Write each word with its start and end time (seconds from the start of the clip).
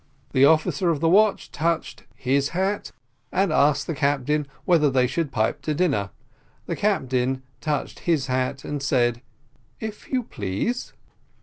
The 0.31 0.45
officer 0.45 0.89
of 0.89 0.99
the 0.99 1.07
watch 1.07 1.51
touched 1.51 2.05
his 2.15 2.49
hat, 2.57 2.91
and 3.31 3.53
asked 3.53 3.85
the 3.85 3.93
captain 3.93 4.47
whether 4.65 4.89
they 4.89 5.05
should 5.05 5.31
pipe 5.31 5.61
to 5.61 5.75
dinner 5.75 6.09
the 6.65 6.75
captain 6.75 7.43
touched 7.59 7.99
his 7.99 8.25
hat 8.25 8.63
and 8.65 8.81
said, 8.81 9.21
"If 9.79 10.09
you 10.11 10.23
please." 10.23 10.93